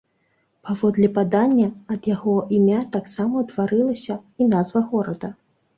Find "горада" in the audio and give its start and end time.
4.95-5.37